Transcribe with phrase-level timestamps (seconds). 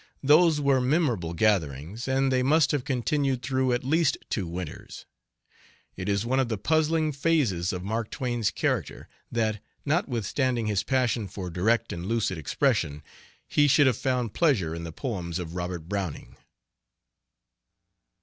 [0.23, 5.05] Those were memorable gatherings, and they must have continued through at least two winters.
[5.95, 11.27] It is one of the puzzling phases of Mark Twain's character that, notwithstanding his passion
[11.27, 13.03] for direct and lucid expression,
[13.47, 16.35] he should have found pleasure in the poems of Robert Browning.